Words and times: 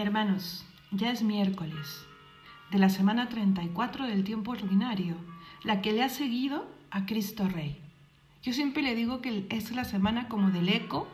Hermanos, 0.00 0.64
ya 0.92 1.10
es 1.10 1.24
miércoles 1.24 2.06
de 2.70 2.78
la 2.78 2.88
semana 2.88 3.28
34 3.28 4.06
del 4.06 4.22
tiempo 4.22 4.52
ordinario, 4.52 5.16
la 5.64 5.82
que 5.82 5.92
le 5.92 6.04
ha 6.04 6.08
seguido 6.08 6.68
a 6.92 7.04
Cristo 7.04 7.48
Rey. 7.48 7.82
Yo 8.44 8.52
siempre 8.52 8.84
le 8.84 8.94
digo 8.94 9.20
que 9.20 9.48
es 9.50 9.72
la 9.72 9.84
semana 9.84 10.28
como 10.28 10.52
del 10.52 10.68
eco 10.68 11.08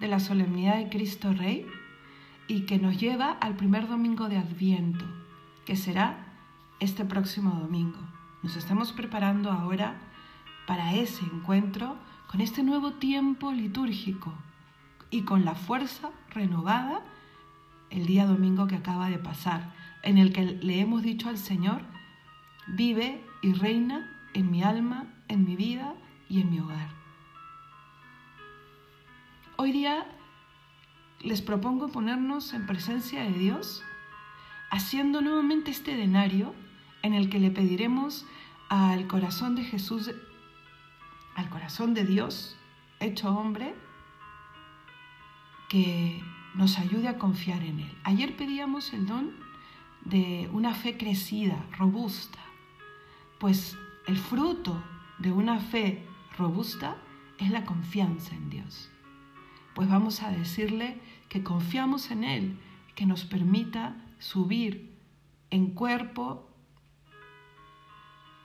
de 0.00 0.08
la 0.08 0.20
solemnidad 0.20 0.78
de 0.78 0.88
Cristo 0.88 1.34
Rey 1.34 1.66
y 2.48 2.62
que 2.62 2.78
nos 2.78 2.98
lleva 2.98 3.32
al 3.42 3.56
primer 3.56 3.88
domingo 3.88 4.30
de 4.30 4.38
Adviento, 4.38 5.04
que 5.66 5.76
será 5.76 6.16
este 6.80 7.04
próximo 7.04 7.50
domingo. 7.60 7.98
Nos 8.42 8.56
estamos 8.56 8.92
preparando 8.92 9.52
ahora 9.52 9.96
para 10.66 10.94
ese 10.94 11.26
encuentro 11.26 11.98
con 12.30 12.40
este 12.40 12.62
nuevo 12.62 12.94
tiempo 12.94 13.52
litúrgico 13.52 14.32
y 15.10 15.24
con 15.24 15.44
la 15.44 15.54
fuerza 15.54 16.08
renovada 16.30 17.02
el 17.94 18.06
día 18.06 18.26
domingo 18.26 18.66
que 18.66 18.74
acaba 18.74 19.08
de 19.08 19.18
pasar, 19.18 19.72
en 20.02 20.18
el 20.18 20.32
que 20.32 20.42
le 20.42 20.80
hemos 20.80 21.02
dicho 21.02 21.28
al 21.28 21.38
Señor, 21.38 21.82
vive 22.66 23.24
y 23.40 23.52
reina 23.52 24.10
en 24.34 24.50
mi 24.50 24.64
alma, 24.64 25.06
en 25.28 25.44
mi 25.44 25.54
vida 25.54 25.94
y 26.28 26.40
en 26.40 26.50
mi 26.50 26.58
hogar. 26.58 26.88
Hoy 29.56 29.70
día 29.70 30.06
les 31.20 31.40
propongo 31.40 31.88
ponernos 31.88 32.52
en 32.52 32.66
presencia 32.66 33.22
de 33.22 33.32
Dios, 33.32 33.84
haciendo 34.70 35.20
nuevamente 35.20 35.70
este 35.70 35.96
denario 35.96 36.52
en 37.02 37.14
el 37.14 37.30
que 37.30 37.38
le 37.38 37.52
pediremos 37.52 38.26
al 38.68 39.06
corazón 39.06 39.54
de 39.54 39.62
Jesús, 39.62 40.10
al 41.36 41.48
corazón 41.48 41.94
de 41.94 42.04
Dios, 42.04 42.56
hecho 42.98 43.30
hombre, 43.30 43.74
que 45.68 46.22
nos 46.54 46.78
ayude 46.78 47.08
a 47.08 47.18
confiar 47.18 47.62
en 47.62 47.80
Él. 47.80 47.92
Ayer 48.04 48.36
pedíamos 48.36 48.92
el 48.92 49.06
don 49.06 49.32
de 50.04 50.48
una 50.52 50.74
fe 50.74 50.96
crecida, 50.96 51.56
robusta, 51.76 52.38
pues 53.38 53.76
el 54.06 54.16
fruto 54.16 54.82
de 55.18 55.32
una 55.32 55.58
fe 55.58 56.04
robusta 56.36 56.96
es 57.38 57.50
la 57.50 57.64
confianza 57.64 58.34
en 58.34 58.50
Dios. 58.50 58.90
Pues 59.74 59.88
vamos 59.88 60.22
a 60.22 60.30
decirle 60.30 61.00
que 61.28 61.42
confiamos 61.42 62.10
en 62.10 62.24
Él, 62.24 62.58
que 62.94 63.06
nos 63.06 63.24
permita 63.24 63.96
subir 64.18 64.94
en 65.50 65.70
cuerpo, 65.70 66.48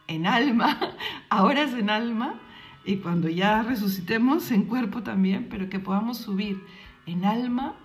en 0.08 0.26
alma, 0.26 0.80
ahora 1.30 1.64
es 1.64 1.74
en 1.74 1.90
alma, 1.90 2.40
y 2.86 2.98
cuando 2.98 3.30
ya 3.30 3.62
resucitemos 3.62 4.50
en 4.52 4.64
cuerpo 4.64 5.04
también, 5.04 5.48
pero 5.50 5.70
que 5.70 5.80
podamos 5.80 6.18
subir 6.18 6.66
en 7.06 7.26
alma 7.26 7.76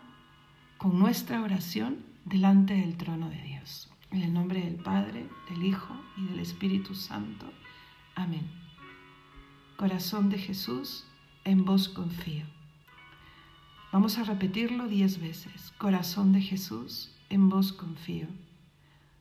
con 0.84 0.98
nuestra 0.98 1.40
oración 1.40 2.04
delante 2.26 2.74
del 2.74 2.98
trono 2.98 3.30
de 3.30 3.40
Dios. 3.40 3.88
En 4.10 4.20
el 4.20 4.34
nombre 4.34 4.60
del 4.60 4.74
Padre, 4.74 5.26
del 5.48 5.64
Hijo 5.64 5.96
y 6.18 6.26
del 6.26 6.40
Espíritu 6.40 6.94
Santo. 6.94 7.50
Amén. 8.14 8.46
Corazón 9.78 10.28
de 10.28 10.36
Jesús, 10.36 11.06
en 11.44 11.64
vos 11.64 11.88
confío. 11.88 12.44
Vamos 13.92 14.18
a 14.18 14.24
repetirlo 14.24 14.86
diez 14.86 15.22
veces. 15.22 15.72
Corazón 15.78 16.32
de 16.32 16.42
Jesús, 16.42 17.16
en 17.30 17.48
vos 17.48 17.72
confío. 17.72 18.28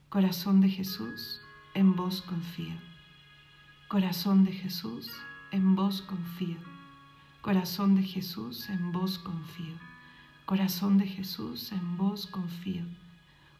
Corazón 0.09 0.59
de 0.59 0.67
Jesús, 0.67 1.39
en 1.75 1.95
vos 1.95 2.23
confío. 2.23 2.75
Corazón 3.88 4.44
de 4.44 4.52
Jesús, 4.52 5.09
en 5.52 5.78
vos 5.78 6.02
confío. 6.02 6.58
Corazón 7.39 7.95
de 7.95 8.03
Jesús, 8.03 8.67
en 8.67 8.91
vos 8.91 9.17
confío. 9.17 9.92
Corazón 10.45 10.97
de 10.97 11.08
Jesús, 11.08 11.72
en 11.72 11.95
vos 11.95 12.27
confío. 12.27 12.83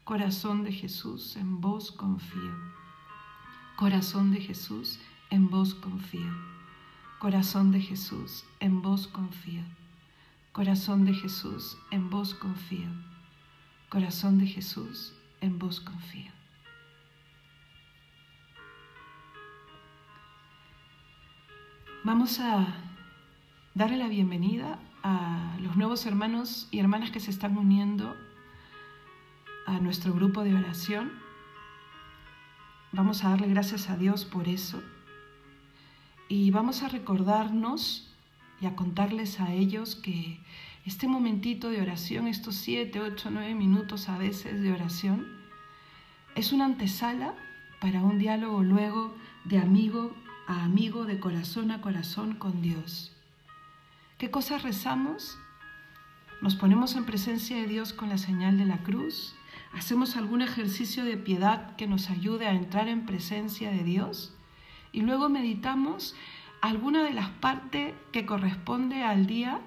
Corazón 0.04 0.64
de 0.64 0.72
Jesús, 0.72 1.34
en 1.36 1.62
vos 1.62 1.90
confío. 1.90 2.54
Corazón 3.76 4.30
de 4.30 4.40
Jesús, 4.40 5.00
en 5.30 5.48
vos 5.48 5.74
confío. 5.74 6.30
Corazón 7.18 7.72
de 7.72 7.80
Jesús, 7.80 8.44
en 8.60 8.82
vos 8.82 9.08
confío. 9.08 9.62
Corazón 10.52 11.06
de 11.06 11.14
Jesús, 11.14 11.78
en 11.90 12.10
vos 12.10 12.34
confío. 12.34 12.90
Corazón 13.88 14.38
de 14.38 14.46
Jesús, 14.46 15.14
en 15.40 15.58
vos 15.58 15.80
confío. 15.80 16.30
Vamos 22.04 22.38
a 22.40 22.66
darle 23.74 23.96
la 23.96 24.08
bienvenida 24.08 24.78
a 25.04 25.58
los 25.60 25.76
nuevos 25.76 26.06
hermanos 26.06 26.66
y 26.70 26.80
hermanas 26.80 27.10
que 27.10 27.20
se 27.20 27.30
están 27.30 27.58
uniendo 27.58 28.16
a 29.66 29.78
nuestro 29.78 30.14
grupo 30.14 30.42
de 30.42 30.54
oración. 30.54 31.12
Vamos 32.90 33.22
a 33.22 33.28
darle 33.28 33.48
gracias 33.48 33.90
a 33.90 33.98
Dios 33.98 34.24
por 34.24 34.48
eso. 34.48 34.82
Y 36.28 36.50
vamos 36.50 36.82
a 36.82 36.88
recordarnos 36.88 38.10
y 38.62 38.66
a 38.66 38.74
contarles 38.74 39.40
a 39.40 39.52
ellos 39.52 39.94
que 39.94 40.40
este 40.86 41.06
momentito 41.06 41.68
de 41.68 41.82
oración, 41.82 42.26
estos 42.26 42.54
siete, 42.54 43.00
ocho, 43.00 43.30
nueve 43.30 43.54
minutos 43.54 44.08
a 44.08 44.16
veces 44.16 44.62
de 44.62 44.72
oración, 44.72 45.26
es 46.34 46.52
una 46.52 46.64
antesala 46.64 47.34
para 47.78 48.02
un 48.02 48.18
diálogo 48.18 48.62
luego 48.62 49.14
de 49.44 49.58
amigo 49.58 50.14
a 50.46 50.64
amigo, 50.64 51.04
de 51.04 51.20
corazón 51.20 51.70
a 51.72 51.82
corazón 51.82 52.36
con 52.36 52.62
Dios. 52.62 53.13
¿Qué 54.16 54.30
cosas 54.30 54.62
rezamos? 54.62 55.36
Nos 56.40 56.54
ponemos 56.54 56.94
en 56.94 57.04
presencia 57.04 57.56
de 57.56 57.66
Dios 57.66 57.92
con 57.92 58.08
la 58.08 58.16
señal 58.16 58.56
de 58.56 58.64
la 58.64 58.78
cruz. 58.78 59.34
Hacemos 59.72 60.16
algún 60.16 60.40
ejercicio 60.40 61.04
de 61.04 61.16
piedad 61.16 61.74
que 61.74 61.88
nos 61.88 62.10
ayude 62.10 62.46
a 62.46 62.54
entrar 62.54 62.86
en 62.86 63.06
presencia 63.06 63.72
de 63.72 63.82
Dios. 63.82 64.32
Y 64.92 65.00
luego 65.00 65.28
meditamos 65.28 66.14
alguna 66.60 67.02
de 67.02 67.12
las 67.12 67.28
partes 67.28 67.92
que 68.12 68.24
corresponde 68.24 69.02
al 69.02 69.26
día 69.26 69.60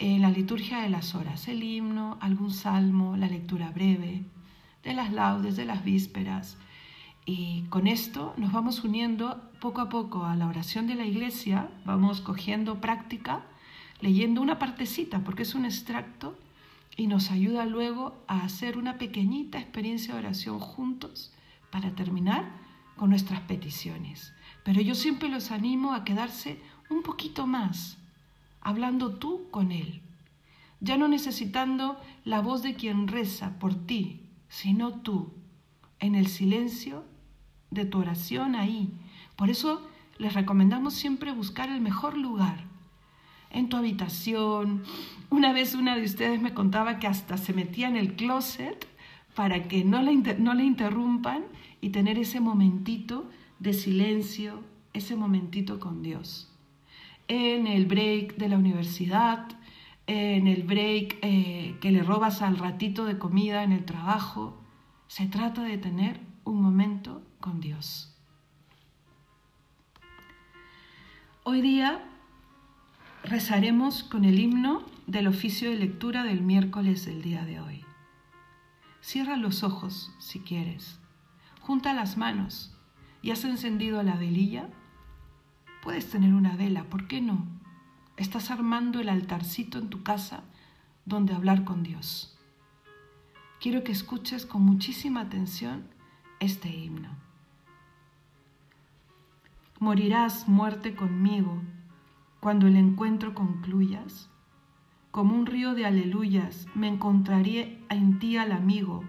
en 0.00 0.20
la 0.20 0.30
liturgia 0.30 0.80
de 0.80 0.88
las 0.88 1.14
horas, 1.14 1.46
el 1.46 1.62
himno, 1.62 2.18
algún 2.20 2.50
salmo, 2.50 3.16
la 3.16 3.28
lectura 3.28 3.70
breve, 3.70 4.24
de 4.82 4.94
las 4.94 5.12
laudes, 5.12 5.54
de 5.54 5.64
las 5.64 5.84
vísperas. 5.84 6.58
Y 7.24 7.62
con 7.68 7.86
esto 7.86 8.34
nos 8.36 8.50
vamos 8.50 8.82
uniendo 8.82 9.48
poco 9.60 9.80
a 9.80 9.88
poco 9.88 10.24
a 10.24 10.34
la 10.34 10.48
oración 10.48 10.88
de 10.88 10.96
la 10.96 11.06
iglesia, 11.06 11.68
vamos 11.84 12.20
cogiendo 12.20 12.80
práctica 12.80 13.44
leyendo 14.00 14.40
una 14.42 14.58
partecita, 14.58 15.24
porque 15.24 15.42
es 15.42 15.54
un 15.54 15.64
extracto, 15.64 16.38
y 16.96 17.06
nos 17.08 17.30
ayuda 17.30 17.66
luego 17.66 18.24
a 18.26 18.42
hacer 18.42 18.78
una 18.78 18.96
pequeñita 18.96 19.58
experiencia 19.58 20.14
de 20.14 20.20
oración 20.20 20.58
juntos 20.58 21.32
para 21.70 21.94
terminar 21.94 22.50
con 22.96 23.10
nuestras 23.10 23.40
peticiones. 23.42 24.32
Pero 24.64 24.80
yo 24.80 24.94
siempre 24.94 25.28
los 25.28 25.50
animo 25.50 25.92
a 25.92 26.04
quedarse 26.04 26.58
un 26.88 27.02
poquito 27.02 27.46
más, 27.46 27.98
hablando 28.60 29.14
tú 29.14 29.48
con 29.50 29.72
Él, 29.72 30.00
ya 30.80 30.96
no 30.96 31.08
necesitando 31.08 32.00
la 32.24 32.40
voz 32.40 32.62
de 32.62 32.74
quien 32.74 33.08
reza 33.08 33.58
por 33.58 33.74
ti, 33.74 34.22
sino 34.48 34.92
tú, 35.00 35.32
en 35.98 36.14
el 36.14 36.26
silencio 36.26 37.04
de 37.70 37.84
tu 37.84 37.98
oración 37.98 38.54
ahí. 38.54 38.92
Por 39.36 39.50
eso 39.50 39.86
les 40.18 40.34
recomendamos 40.34 40.94
siempre 40.94 41.32
buscar 41.32 41.68
el 41.68 41.80
mejor 41.80 42.16
lugar, 42.16 42.64
en 43.50 43.68
tu 43.68 43.76
habitación. 43.76 44.82
Una 45.30 45.52
vez 45.52 45.74
una 45.74 45.96
de 45.96 46.04
ustedes 46.04 46.40
me 46.40 46.54
contaba 46.54 46.98
que 46.98 47.06
hasta 47.06 47.36
se 47.36 47.52
metía 47.52 47.88
en 47.88 47.96
el 47.96 48.14
closet 48.14 48.86
para 49.34 49.68
que 49.68 49.84
no 49.84 50.02
le, 50.02 50.16
no 50.38 50.54
le 50.54 50.64
interrumpan 50.64 51.44
y 51.80 51.90
tener 51.90 52.18
ese 52.18 52.40
momentito 52.40 53.28
de 53.58 53.72
silencio, 53.72 54.62
ese 54.92 55.16
momentito 55.16 55.78
con 55.78 56.02
Dios. 56.02 56.52
En 57.28 57.66
el 57.66 57.86
break 57.86 58.36
de 58.36 58.48
la 58.48 58.56
universidad, 58.56 59.48
en 60.06 60.46
el 60.46 60.62
break 60.62 61.18
eh, 61.22 61.76
que 61.80 61.90
le 61.90 62.02
robas 62.02 62.42
al 62.42 62.58
ratito 62.58 63.04
de 63.04 63.18
comida 63.18 63.62
en 63.64 63.72
el 63.72 63.84
trabajo, 63.84 64.60
se 65.08 65.26
trata 65.26 65.62
de 65.62 65.78
tener 65.78 66.20
un 66.44 66.62
momento 66.62 67.22
con 67.40 67.60
Dios. 67.60 68.16
Hoy 71.42 71.60
día 71.60 72.02
rezaremos 73.26 74.04
con 74.04 74.24
el 74.24 74.38
himno 74.38 74.84
del 75.08 75.26
oficio 75.26 75.68
de 75.68 75.76
lectura 75.76 76.22
del 76.22 76.42
miércoles 76.42 77.04
del 77.04 77.22
día 77.22 77.44
de 77.44 77.60
hoy. 77.60 77.84
Cierra 79.00 79.36
los 79.36 79.64
ojos 79.64 80.14
si 80.18 80.40
quieres, 80.40 81.00
junta 81.60 81.92
las 81.92 82.16
manos 82.16 82.72
y 83.22 83.32
has 83.32 83.44
encendido 83.44 84.02
la 84.04 84.14
velilla. 84.14 84.68
Puedes 85.82 86.08
tener 86.08 86.34
una 86.34 86.56
vela, 86.56 86.84
¿por 86.84 87.08
qué 87.08 87.20
no? 87.20 87.44
Estás 88.16 88.52
armando 88.52 89.00
el 89.00 89.08
altarcito 89.08 89.78
en 89.78 89.90
tu 89.90 90.04
casa 90.04 90.44
donde 91.04 91.34
hablar 91.34 91.64
con 91.64 91.82
Dios. 91.82 92.38
Quiero 93.60 93.82
que 93.82 93.92
escuches 93.92 94.46
con 94.46 94.62
muchísima 94.62 95.22
atención 95.22 95.88
este 96.38 96.68
himno. 96.68 97.10
Morirás 99.80 100.48
muerte 100.48 100.94
conmigo 100.94 101.60
cuando 102.46 102.68
el 102.68 102.76
encuentro 102.76 103.34
concluyas, 103.34 104.30
como 105.10 105.34
un 105.34 105.46
río 105.46 105.74
de 105.74 105.84
aleluyas, 105.84 106.68
me 106.76 106.86
encontraré 106.86 107.82
en 107.90 108.20
ti 108.20 108.36
al 108.36 108.52
amigo 108.52 109.02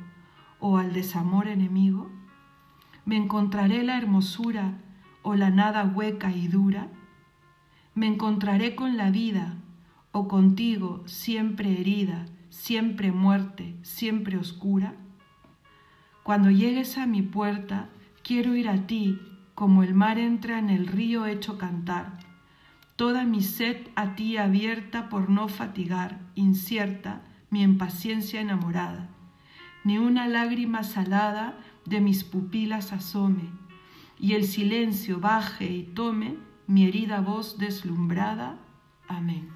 o 0.59 0.79
al 0.79 0.91
desamor 0.91 1.47
enemigo? 1.47 2.09
¿Me 3.05 3.15
encontraré 3.15 3.83
la 3.83 3.95
hermosura 3.95 4.79
o 5.21 5.35
la 5.35 5.51
nada 5.51 5.85
hueca 5.85 6.31
y 6.31 6.47
dura? 6.47 6.87
¿Me 7.93 8.07
encontraré 8.07 8.73
con 8.73 8.97
la 8.97 9.11
vida 9.11 9.53
o 10.11 10.27
contigo 10.27 11.03
siempre 11.05 11.79
herida, 11.79 12.25
siempre 12.49 13.11
muerte, 13.11 13.75
siempre 13.83 14.39
oscura? 14.39 14.95
Cuando 16.23 16.49
llegues 16.49 16.97
a 16.97 17.05
mi 17.05 17.21
puerta, 17.21 17.89
quiero 18.23 18.55
ir 18.55 18.67
a 18.67 18.87
ti 18.87 19.21
como 19.53 19.83
el 19.83 19.93
mar 19.93 20.17
entra 20.17 20.57
en 20.57 20.71
el 20.71 20.87
río 20.87 21.27
hecho 21.27 21.59
cantar 21.59 22.25
toda 22.97 23.25
mi 23.25 23.41
sed 23.41 23.87
a 23.95 24.15
ti 24.15 24.37
abierta 24.37 25.07
por 25.07 25.29
no 25.29 25.47
fatigar, 25.47 26.19
incierta, 26.33 27.21
mi 27.51 27.61
impaciencia 27.61 28.41
enamorada. 28.41 29.07
Ni 29.83 29.99
una 29.99 30.27
lágrima 30.27 30.83
salada 30.83 31.59
de 31.85 32.01
mis 32.01 32.23
pupilas 32.23 32.91
asome, 32.91 33.51
y 34.19 34.33
el 34.33 34.45
silencio 34.45 35.19
baje 35.19 35.71
y 35.71 35.83
tome 35.83 36.37
mi 36.65 36.87
herida 36.87 37.21
voz 37.21 37.59
deslumbrada. 37.59 38.57
Amén. 39.07 39.47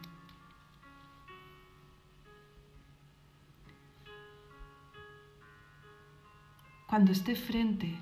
Cuando 6.86 7.12
esté 7.12 7.36
frente 7.36 8.00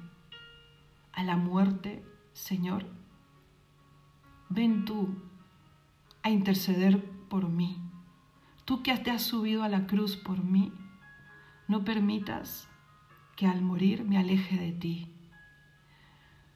a 1.14 1.24
la 1.24 1.38
muerte, 1.38 2.04
Señor, 2.34 2.86
ven 4.50 4.84
tú 4.84 5.29
a 6.24 6.30
interceder 6.30 7.04
por 7.30 7.50
mí. 7.50 7.82
Tú 8.66 8.84
que 8.84 8.96
te 8.98 9.12
has 9.12 9.24
subido 9.24 9.64
a 9.64 9.70
la 9.70 9.88
cruz 9.88 10.16
por 10.16 10.44
mí, 10.44 10.72
no 11.68 11.84
permitas 11.84 12.68
que 13.36 13.48
al 13.48 13.62
morir 13.62 14.04
me 14.04 14.18
aleje 14.18 14.58
de 14.58 14.72
ti. 14.72 15.08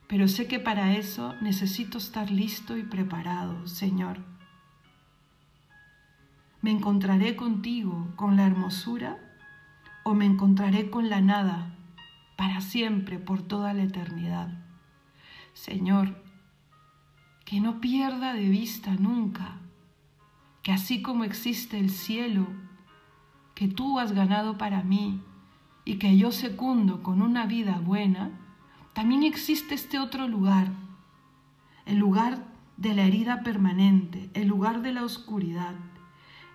Pero 0.07 0.27
sé 0.27 0.47
que 0.47 0.59
para 0.59 0.95
eso 0.95 1.33
necesito 1.41 1.97
estar 1.97 2.29
listo 2.29 2.77
y 2.77 2.83
preparado, 2.83 3.67
Señor. 3.67 4.19
¿Me 6.61 6.71
encontraré 6.71 7.35
contigo 7.35 8.07
con 8.15 8.37
la 8.37 8.45
hermosura 8.45 9.17
o 10.03 10.13
me 10.13 10.25
encontraré 10.25 10.89
con 10.89 11.09
la 11.09 11.19
nada 11.19 11.75
para 12.37 12.61
siempre, 12.61 13.19
por 13.19 13.41
toda 13.41 13.73
la 13.73 13.83
eternidad? 13.83 14.49
Señor, 15.53 16.22
que 17.45 17.59
no 17.59 17.79
pierda 17.81 18.33
de 18.33 18.47
vista 18.47 18.95
nunca 18.95 19.59
que 20.63 20.71
así 20.71 21.01
como 21.01 21.25
existe 21.25 21.77
el 21.77 21.89
cielo 21.89 22.47
que 23.53 23.67
tú 23.67 23.99
has 23.99 24.13
ganado 24.13 24.57
para 24.57 24.81
mí 24.81 25.21
y 25.85 25.97
que 25.97 26.17
yo 26.17 26.31
secundo 26.31 27.03
con 27.03 27.21
una 27.21 27.45
vida 27.45 27.79
buena, 27.79 28.31
también 28.93 29.23
existe 29.23 29.75
este 29.75 29.99
otro 29.99 30.27
lugar, 30.27 30.69
el 31.85 31.97
lugar 31.97 32.45
de 32.77 32.93
la 32.95 33.03
herida 33.03 33.43
permanente, 33.43 34.29
el 34.33 34.47
lugar 34.47 34.81
de 34.81 34.93
la 34.93 35.03
oscuridad, 35.03 35.75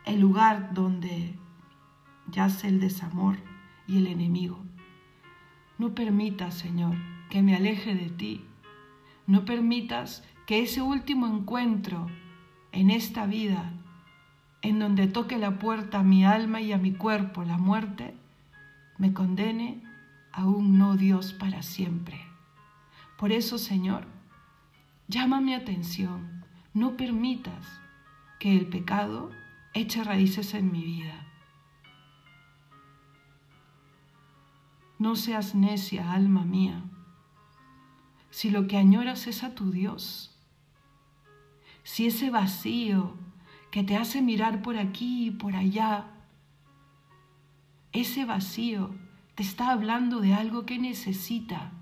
el 0.06 0.20
lugar 0.20 0.72
donde 0.72 1.38
yace 2.30 2.68
el 2.68 2.80
desamor 2.80 3.36
y 3.86 3.98
el 3.98 4.06
enemigo. 4.06 4.64
No 5.76 5.94
permitas, 5.94 6.54
Señor, 6.54 6.96
que 7.28 7.42
me 7.42 7.54
aleje 7.54 7.94
de 7.94 8.08
ti. 8.08 8.44
No 9.26 9.44
permitas 9.44 10.24
que 10.48 10.62
ese 10.62 10.80
último 10.80 11.26
encuentro 11.26 12.06
en 12.72 12.88
esta 12.88 13.26
vida, 13.26 13.70
en 14.62 14.78
donde 14.78 15.06
toque 15.06 15.36
la 15.36 15.58
puerta 15.58 15.98
a 15.98 16.02
mi 16.02 16.24
alma 16.24 16.62
y 16.62 16.72
a 16.72 16.78
mi 16.78 16.94
cuerpo 16.94 17.44
la 17.44 17.58
muerte, 17.58 18.14
me 18.96 19.12
condene 19.12 19.82
a 20.32 20.46
un 20.46 20.78
no 20.78 20.96
Dios 20.96 21.34
para 21.34 21.60
siempre. 21.60 22.24
Por 23.18 23.30
eso, 23.30 23.58
Señor, 23.58 24.06
llama 25.06 25.42
mi 25.42 25.52
atención, 25.52 26.46
no 26.72 26.96
permitas 26.96 27.66
que 28.40 28.56
el 28.56 28.68
pecado 28.68 29.30
eche 29.74 30.02
raíces 30.02 30.54
en 30.54 30.72
mi 30.72 30.82
vida. 30.82 31.26
No 34.98 35.14
seas 35.14 35.54
necia, 35.54 36.10
alma 36.10 36.46
mía, 36.46 36.82
si 38.30 38.48
lo 38.48 38.66
que 38.66 38.78
añoras 38.78 39.26
es 39.26 39.44
a 39.44 39.54
tu 39.54 39.70
Dios 39.70 40.34
si 41.88 42.06
ese 42.06 42.28
vacío 42.28 43.14
que 43.70 43.82
te 43.82 43.96
hace 43.96 44.20
mirar 44.20 44.60
por 44.60 44.76
aquí 44.76 45.28
y 45.28 45.30
por 45.30 45.56
allá, 45.56 46.04
ese 47.92 48.26
vacío 48.26 48.94
te 49.34 49.42
está 49.42 49.70
hablando 49.70 50.20
de 50.20 50.34
algo 50.34 50.66
que 50.66 50.78
necesita 50.78 51.72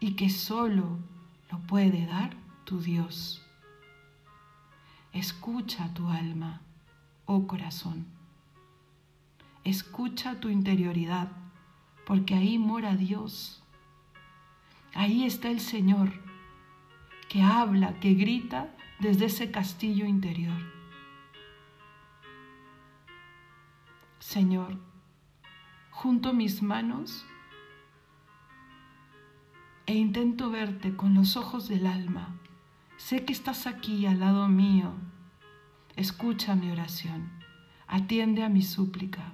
y 0.00 0.14
que 0.14 0.30
solo 0.30 0.98
lo 1.52 1.58
puede 1.66 2.06
dar 2.06 2.34
tu 2.64 2.80
Dios. 2.80 3.42
Escucha 5.12 5.92
tu 5.92 6.08
alma, 6.08 6.62
oh 7.26 7.46
corazón. 7.46 8.06
Escucha 9.62 10.40
tu 10.40 10.48
interioridad, 10.48 11.28
porque 12.06 12.34
ahí 12.34 12.56
mora 12.56 12.96
Dios. 12.96 13.62
Ahí 14.94 15.26
está 15.26 15.50
el 15.50 15.60
Señor, 15.60 16.14
que 17.28 17.42
habla, 17.42 18.00
que 18.00 18.14
grita 18.14 18.74
desde 19.00 19.26
ese 19.26 19.50
castillo 19.50 20.06
interior. 20.06 20.58
Señor, 24.18 24.76
junto 25.90 26.32
mis 26.32 26.62
manos 26.62 27.24
e 29.86 29.94
intento 29.94 30.50
verte 30.50 30.96
con 30.96 31.14
los 31.14 31.36
ojos 31.36 31.68
del 31.68 31.86
alma. 31.86 32.36
Sé 32.96 33.24
que 33.24 33.32
estás 33.32 33.66
aquí 33.66 34.04
al 34.06 34.20
lado 34.20 34.48
mío. 34.48 34.92
Escucha 35.94 36.56
mi 36.56 36.70
oración, 36.70 37.30
atiende 37.86 38.42
a 38.42 38.48
mi 38.48 38.62
súplica. 38.62 39.32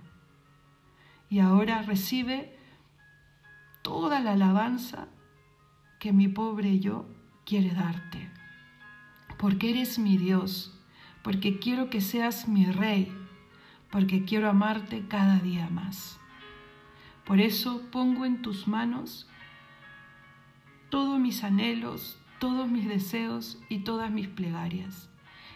Y 1.30 1.40
ahora 1.40 1.82
recibe 1.82 2.58
toda 3.82 4.20
la 4.20 4.32
alabanza 4.32 5.08
que 5.98 6.12
mi 6.12 6.28
pobre 6.28 6.78
yo 6.80 7.06
quiere 7.44 7.70
darte 7.74 8.33
porque 9.44 9.68
eres 9.68 9.98
mi 9.98 10.16
Dios, 10.16 10.72
porque 11.22 11.58
quiero 11.58 11.90
que 11.90 12.00
seas 12.00 12.48
mi 12.48 12.64
Rey, 12.64 13.12
porque 13.90 14.24
quiero 14.24 14.48
amarte 14.48 15.04
cada 15.06 15.38
día 15.38 15.68
más. 15.68 16.18
Por 17.26 17.42
eso 17.42 17.82
pongo 17.92 18.24
en 18.24 18.40
tus 18.40 18.66
manos 18.66 19.28
todos 20.88 21.20
mis 21.20 21.44
anhelos, 21.44 22.18
todos 22.38 22.70
mis 22.70 22.88
deseos 22.88 23.60
y 23.68 23.80
todas 23.80 24.10
mis 24.10 24.28
plegarias, 24.28 25.10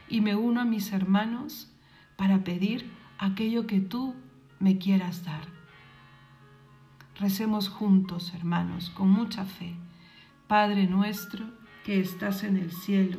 y 0.07 0.21
me 0.21 0.37
uno 0.37 0.61
a 0.61 0.67
mis 0.67 0.93
hermanos 0.93 1.73
para 2.17 2.45
pedir 2.45 2.93
aquello 3.17 3.67
que 3.67 3.81
tú 3.81 4.15
me 4.59 4.77
quieras 4.77 5.25
dar. 5.25 5.49
Recemos 7.19 7.71
juntos, 7.71 8.35
hermanos, 8.35 8.91
con 8.91 9.09
mucha 9.09 9.47
fe. 9.47 9.77
Padre 10.47 10.87
nuestro 10.87 11.47
que 11.87 12.01
estás 12.01 12.45
en 12.45 12.59
el 12.59 12.71
cielo, 12.71 13.19